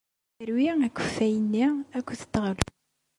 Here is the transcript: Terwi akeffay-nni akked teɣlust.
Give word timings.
Terwi 0.35 0.65
akeffay-nni 0.85 1.65
akked 1.97 2.19
teɣlust. 2.33 2.69